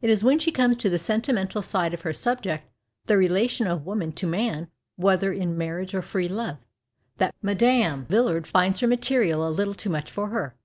It 0.00 0.08
is 0.08 0.24
when 0.24 0.38
she 0.38 0.50
comes 0.50 0.78
to 0.78 0.88
the 0.88 0.98
sentimental 0.98 1.60
side 1.60 1.92
of 1.92 2.00
her 2.00 2.14
subject, 2.14 2.70
the 3.04 3.18
relation 3.18 3.66
of 3.66 3.84
woman 3.84 4.12
to 4.12 4.26
man 4.26 4.68
whether 4.96 5.30
in 5.30 5.58
marriage 5.58 5.92
or" 5.94 6.00
free 6.10 6.26
love," 6.26 6.56
that 7.18 7.34
Mme. 7.42 8.06
Villard 8.10 8.46
finds 8.46 8.80
her 8.80 8.86
material 8.86 9.46
a 9.46 9.50
little 9.52 9.74
too 9.74 9.90
much 9.90 10.10
for 10.10 10.28
her. 10.30 10.56